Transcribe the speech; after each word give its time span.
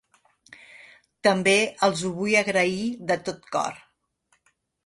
També 1.27 1.53
els 1.89 2.03
ho 2.03 2.11
vull 2.21 2.39
agrair 2.41 2.81
de 3.13 3.19
tot 3.29 3.47
cor. 3.57 3.81